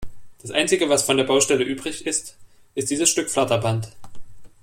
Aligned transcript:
Das 0.41 0.49
einzige, 0.49 0.89
was 0.89 1.03
von 1.05 1.15
der 1.17 1.25
Baustelle 1.25 1.63
übrig 1.63 2.07
ist, 2.07 2.35
ist 2.73 2.89
dieses 2.89 3.07
Stück 3.07 3.29
Flatterband. 3.29 3.95